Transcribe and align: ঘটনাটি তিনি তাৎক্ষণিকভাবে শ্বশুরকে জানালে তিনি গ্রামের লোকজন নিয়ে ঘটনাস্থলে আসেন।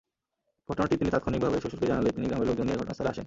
ঘটনাটি 0.69 0.95
তিনি 0.99 1.09
তাৎক্ষণিকভাবে 1.13 1.57
শ্বশুরকে 1.63 1.89
জানালে 1.91 2.15
তিনি 2.15 2.25
গ্রামের 2.29 2.47
লোকজন 2.49 2.65
নিয়ে 2.67 2.79
ঘটনাস্থলে 2.81 3.11
আসেন। 3.11 3.19